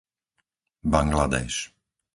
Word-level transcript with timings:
Bangladéš 0.91 1.55